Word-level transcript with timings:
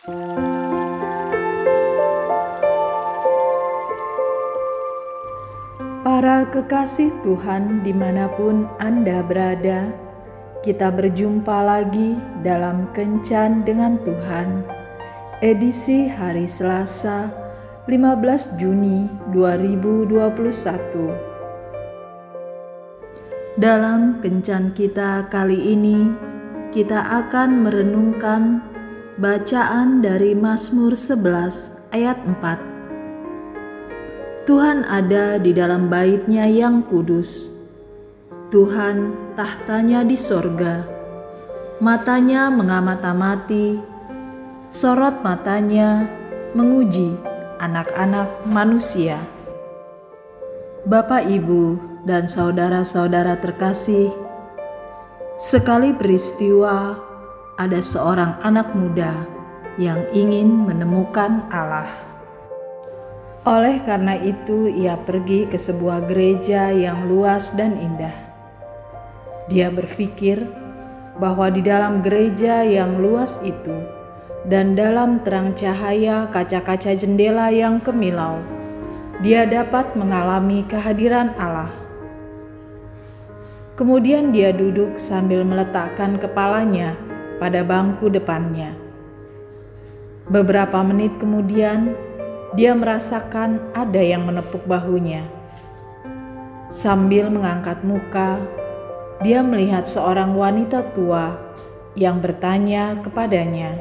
Para 0.00 0.16
kekasih 6.48 7.12
Tuhan, 7.20 7.84
di 7.84 7.92
mana 7.92 8.32
pun 8.32 8.64
Anda 8.80 9.20
berada, 9.20 9.92
kita 10.64 10.88
berjumpa 10.88 11.52
lagi 11.52 12.16
dalam 12.40 12.88
Kencan 12.96 13.60
dengan 13.68 14.00
Tuhan, 14.00 14.64
edisi 15.44 16.08
hari 16.08 16.48
Selasa, 16.48 17.28
15 17.84 18.56
Juni 18.56 19.04
2021. 19.36 21.12
Dalam 23.60 24.24
kencan 24.24 24.72
kita 24.72 25.28
kali 25.28 25.76
ini, 25.76 26.08
kita 26.72 27.20
akan 27.20 27.68
merenungkan 27.68 28.69
bacaan 29.20 30.00
dari 30.00 30.32
Mazmur 30.32 30.96
11 30.96 31.92
ayat 31.92 32.16
4. 32.24 34.48
Tuhan 34.48 34.88
ada 34.88 35.36
di 35.36 35.52
dalam 35.52 35.92
baitnya 35.92 36.48
yang 36.48 36.80
kudus. 36.80 37.52
Tuhan 38.48 39.12
tahtanya 39.36 40.08
di 40.08 40.16
sorga. 40.16 40.88
Matanya 41.84 42.48
mengamati, 42.48 43.76
sorot 44.72 45.20
matanya 45.20 46.08
menguji 46.56 47.12
anak-anak 47.60 48.48
manusia. 48.48 49.20
Bapak, 50.88 51.28
Ibu, 51.28 51.76
dan 52.08 52.24
saudara-saudara 52.24 53.36
terkasih, 53.36 54.08
sekali 55.36 55.92
peristiwa 55.92 57.09
ada 57.60 57.76
seorang 57.84 58.40
anak 58.40 58.72
muda 58.72 59.28
yang 59.76 60.00
ingin 60.16 60.64
menemukan 60.64 61.44
Allah. 61.52 61.92
Oleh 63.44 63.84
karena 63.84 64.16
itu, 64.16 64.64
ia 64.72 64.96
pergi 64.96 65.44
ke 65.44 65.60
sebuah 65.60 66.08
gereja 66.08 66.72
yang 66.72 67.04
luas 67.04 67.52
dan 67.52 67.76
indah. 67.76 68.16
Dia 69.52 69.68
berpikir 69.68 70.40
bahwa 71.20 71.52
di 71.52 71.60
dalam 71.60 72.00
gereja 72.00 72.64
yang 72.64 72.96
luas 72.96 73.36
itu 73.44 73.76
dan 74.48 74.72
dalam 74.72 75.20
terang 75.20 75.52
cahaya 75.52 76.32
kaca-kaca 76.32 76.96
jendela 76.96 77.52
yang 77.52 77.76
kemilau, 77.76 78.40
dia 79.20 79.44
dapat 79.44 79.92
mengalami 80.00 80.64
kehadiran 80.64 81.36
Allah. 81.36 81.68
Kemudian 83.76 84.32
dia 84.32 84.48
duduk 84.48 84.96
sambil 84.96 85.44
meletakkan 85.44 86.16
kepalanya 86.20 86.96
pada 87.40 87.64
bangku 87.64 88.12
depannya. 88.12 88.76
Beberapa 90.28 90.84
menit 90.84 91.16
kemudian, 91.16 91.96
dia 92.54 92.76
merasakan 92.76 93.72
ada 93.72 93.98
yang 93.98 94.28
menepuk 94.28 94.62
bahunya. 94.68 95.24
Sambil 96.70 97.32
mengangkat 97.32 97.82
muka, 97.82 98.38
dia 99.24 99.42
melihat 99.42 99.88
seorang 99.88 100.36
wanita 100.38 100.94
tua 100.94 101.34
yang 101.98 102.22
bertanya 102.22 103.02
kepadanya, 103.02 103.74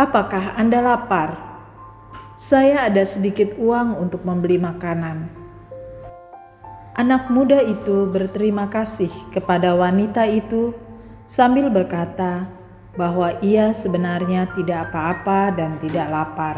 "Apakah 0.00 0.56
Anda 0.56 0.80
lapar? 0.80 1.36
Saya 2.40 2.88
ada 2.88 3.04
sedikit 3.04 3.52
uang 3.60 4.00
untuk 4.00 4.24
membeli 4.24 4.56
makanan." 4.56 5.28
Anak 6.96 7.28
muda 7.28 7.60
itu 7.60 8.08
berterima 8.08 8.68
kasih 8.72 9.12
kepada 9.32 9.76
wanita 9.76 10.24
itu 10.24 10.72
sambil 11.30 11.70
berkata 11.70 12.50
bahwa 12.98 13.38
ia 13.38 13.70
sebenarnya 13.70 14.50
tidak 14.50 14.90
apa-apa 14.90 15.54
dan 15.54 15.78
tidak 15.78 16.10
lapar. 16.10 16.56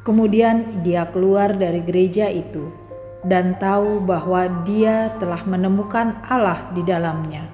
Kemudian 0.00 0.80
dia 0.80 1.04
keluar 1.12 1.52
dari 1.52 1.84
gereja 1.84 2.32
itu 2.32 2.72
dan 3.20 3.60
tahu 3.60 4.00
bahwa 4.00 4.64
dia 4.64 5.12
telah 5.20 5.44
menemukan 5.44 6.16
Allah 6.24 6.72
di 6.72 6.80
dalamnya. 6.80 7.52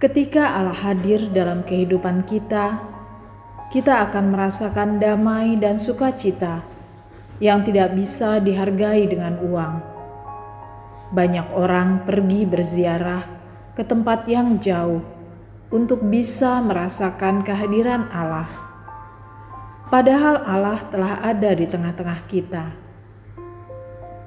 Ketika 0.00 0.56
Allah 0.56 0.80
hadir 0.80 1.28
dalam 1.28 1.68
kehidupan 1.68 2.24
kita, 2.24 2.80
kita 3.68 4.08
akan 4.08 4.32
merasakan 4.32 4.96
damai 4.96 5.60
dan 5.60 5.76
sukacita 5.76 6.64
yang 7.44 7.60
tidak 7.60 7.92
bisa 7.92 8.40
dihargai 8.40 9.04
dengan 9.04 9.36
uang. 9.44 9.93
Banyak 11.12 11.52
orang 11.52 12.08
pergi 12.08 12.48
berziarah 12.48 13.24
ke 13.74 13.82
tempat 13.84 14.24
yang 14.30 14.56
jauh 14.62 15.02
untuk 15.74 16.06
bisa 16.06 16.62
merasakan 16.62 17.42
kehadiran 17.42 18.06
Allah. 18.14 18.46
Padahal 19.90 20.40
Allah 20.46 20.80
telah 20.88 21.20
ada 21.20 21.50
di 21.52 21.66
tengah-tengah 21.66 22.20
kita. 22.30 22.64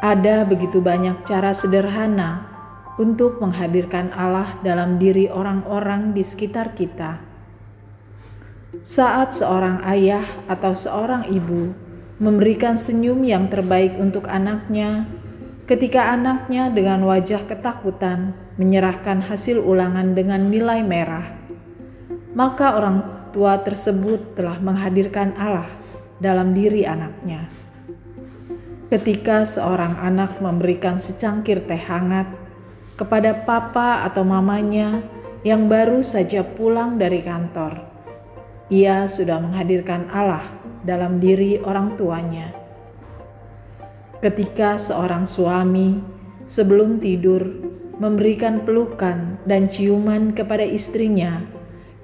Ada 0.00 0.48
begitu 0.48 0.80
banyak 0.80 1.26
cara 1.28 1.52
sederhana 1.52 2.48
untuk 2.96 3.40
menghadirkan 3.40 4.12
Allah 4.12 4.60
dalam 4.60 5.00
diri 5.00 5.28
orang-orang 5.28 6.12
di 6.12 6.24
sekitar 6.24 6.76
kita. 6.76 7.20
Saat 8.80 9.36
seorang 9.36 9.84
ayah 9.84 10.24
atau 10.48 10.72
seorang 10.72 11.28
ibu 11.28 11.76
memberikan 12.20 12.76
senyum 12.76 13.24
yang 13.24 13.48
terbaik 13.48 13.96
untuk 13.96 14.28
anaknya 14.28 15.08
ketika 15.70 16.10
anaknya 16.10 16.66
dengan 16.66 17.06
wajah 17.06 17.46
ketakutan 17.46 18.34
menyerahkan 18.58 19.22
hasil 19.22 19.62
ulangan 19.62 20.18
dengan 20.18 20.50
nilai 20.50 20.82
merah. 20.82 21.22
Maka 22.34 22.74
orang 22.74 23.30
tua 23.30 23.62
tersebut 23.62 24.34
telah 24.34 24.58
menghadirkan 24.58 25.30
Allah 25.38 25.70
dalam 26.18 26.58
diri 26.58 26.82
anaknya. 26.82 27.46
Ketika 28.90 29.46
seorang 29.46 29.94
anak 30.02 30.42
memberikan 30.42 30.98
secangkir 30.98 31.62
teh 31.62 31.78
hangat 31.78 32.26
kepada 32.98 33.30
papa 33.46 34.02
atau 34.10 34.26
mamanya 34.26 35.06
yang 35.46 35.70
baru 35.70 36.02
saja 36.02 36.42
pulang 36.42 36.98
dari 36.98 37.22
kantor, 37.22 37.78
ia 38.74 39.06
sudah 39.06 39.38
menghadirkan 39.38 40.10
Allah 40.10 40.42
dalam 40.82 41.22
diri 41.22 41.62
orang 41.62 41.94
tuanya. 41.94 42.59
Ketika 44.20 44.76
seorang 44.76 45.24
suami 45.24 45.96
sebelum 46.44 47.00
tidur 47.00 47.40
memberikan 47.96 48.68
pelukan 48.68 49.40
dan 49.48 49.64
ciuman 49.64 50.36
kepada 50.36 50.60
istrinya 50.60 51.40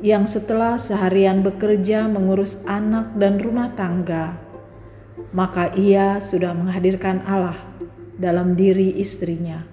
yang 0.00 0.24
setelah 0.24 0.80
seharian 0.80 1.44
bekerja 1.44 2.08
mengurus 2.08 2.64
anak 2.64 3.12
dan 3.20 3.36
rumah 3.36 3.68
tangga, 3.76 4.32
maka 5.36 5.68
ia 5.76 6.16
sudah 6.16 6.56
menghadirkan 6.56 7.20
Allah 7.28 7.60
dalam 8.16 8.56
diri 8.56 8.96
istrinya. 8.96 9.68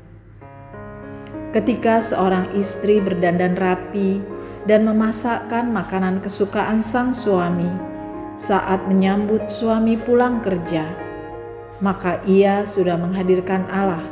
Ketika 1.55 2.03
seorang 2.03 2.59
istri 2.59 2.99
berdandan 2.99 3.55
rapi 3.55 4.19
dan 4.67 4.83
memasakkan 4.83 5.71
makanan 5.71 6.19
kesukaan 6.19 6.83
sang 6.83 7.15
suami, 7.15 7.71
saat 8.35 8.83
menyambut 8.91 9.47
suami 9.47 9.95
pulang 9.95 10.43
kerja, 10.43 11.02
maka 11.83 12.23
ia 12.23 12.63
sudah 12.63 12.95
menghadirkan 12.95 13.67
Allah 13.67 14.07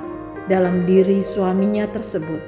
dalam 0.52 0.84
diri 0.84 1.24
suaminya 1.24 1.88
tersebut. 1.88 2.44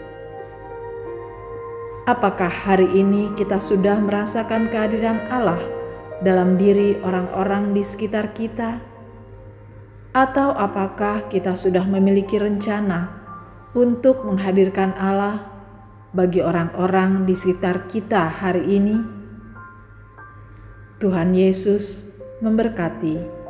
Apakah 2.03 2.51
hari 2.51 2.99
ini 2.99 3.31
kita 3.31 3.63
sudah 3.63 3.95
merasakan 4.03 4.67
kehadiran 4.67 5.23
Allah 5.31 5.63
dalam 6.19 6.59
diri 6.59 6.99
orang-orang 6.99 7.71
di 7.71 7.79
sekitar 7.79 8.35
kita? 8.35 8.83
Atau 10.11 10.51
apakah 10.51 11.31
kita 11.31 11.55
sudah 11.55 11.87
memiliki 11.87 12.35
rencana 12.35 13.23
untuk 13.71 14.27
menghadirkan 14.27 14.91
Allah 14.99 15.47
bagi 16.11 16.43
orang-orang 16.43 17.23
di 17.23 17.31
sekitar 17.31 17.87
kita 17.87 18.27
hari 18.27 18.67
ini? 18.67 18.99
Tuhan 20.99 21.31
Yesus 21.31 22.11
memberkati. 22.43 23.42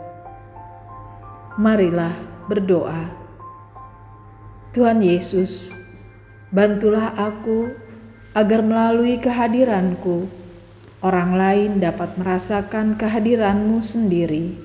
Marilah 1.53 2.17
berdoa. 2.49 3.13
Tuhan 4.73 5.05
Yesus, 5.05 5.69
bantulah 6.49 7.13
aku 7.13 7.69
agar 8.33 8.65
melalui 8.65 9.21
kehadiranku, 9.21 10.25
orang 11.05 11.37
lain 11.37 11.71
dapat 11.77 12.17
merasakan 12.17 12.97
kehadiranmu 12.97 13.85
sendiri. 13.85 14.57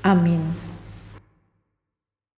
Amin. 0.00 0.69